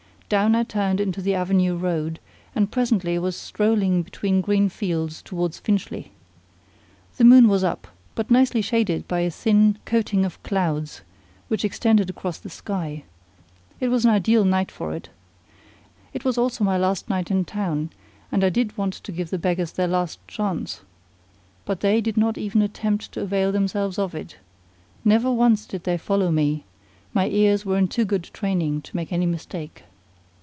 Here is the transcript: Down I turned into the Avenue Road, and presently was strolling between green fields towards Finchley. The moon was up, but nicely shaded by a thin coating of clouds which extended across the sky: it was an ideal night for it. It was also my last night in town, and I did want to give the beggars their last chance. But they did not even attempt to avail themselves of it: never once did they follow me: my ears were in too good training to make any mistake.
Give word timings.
Down 0.31 0.55
I 0.55 0.63
turned 0.63 1.01
into 1.01 1.21
the 1.21 1.35
Avenue 1.35 1.75
Road, 1.75 2.17
and 2.55 2.71
presently 2.71 3.19
was 3.19 3.35
strolling 3.35 4.01
between 4.01 4.39
green 4.39 4.69
fields 4.69 5.21
towards 5.21 5.59
Finchley. 5.59 6.13
The 7.17 7.25
moon 7.25 7.49
was 7.49 7.65
up, 7.65 7.85
but 8.15 8.31
nicely 8.31 8.61
shaded 8.61 9.09
by 9.09 9.19
a 9.19 9.29
thin 9.29 9.77
coating 9.83 10.23
of 10.23 10.41
clouds 10.41 11.01
which 11.49 11.65
extended 11.65 12.09
across 12.09 12.37
the 12.37 12.49
sky: 12.49 13.03
it 13.81 13.89
was 13.89 14.05
an 14.05 14.11
ideal 14.11 14.45
night 14.45 14.71
for 14.71 14.93
it. 14.93 15.09
It 16.13 16.23
was 16.23 16.37
also 16.37 16.63
my 16.63 16.77
last 16.77 17.09
night 17.09 17.29
in 17.29 17.43
town, 17.43 17.89
and 18.31 18.41
I 18.45 18.49
did 18.49 18.77
want 18.77 18.93
to 18.93 19.11
give 19.11 19.31
the 19.31 19.37
beggars 19.37 19.73
their 19.73 19.85
last 19.89 20.25
chance. 20.29 20.79
But 21.65 21.81
they 21.81 21.99
did 21.99 22.15
not 22.15 22.37
even 22.37 22.61
attempt 22.61 23.11
to 23.11 23.21
avail 23.23 23.51
themselves 23.51 23.99
of 23.99 24.15
it: 24.15 24.37
never 25.03 25.29
once 25.29 25.65
did 25.65 25.83
they 25.83 25.97
follow 25.97 26.31
me: 26.31 26.63
my 27.13 27.27
ears 27.27 27.65
were 27.65 27.77
in 27.77 27.89
too 27.89 28.05
good 28.05 28.23
training 28.31 28.81
to 28.83 28.95
make 28.95 29.11
any 29.11 29.25
mistake. 29.25 29.83